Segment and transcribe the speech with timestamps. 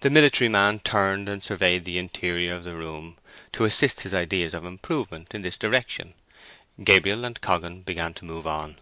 [0.00, 3.16] The military man turned and surveyed the interior of the room,
[3.54, 6.12] to assist his ideas of improvement in this direction.
[6.84, 8.76] Gabriel and Coggan began to move on.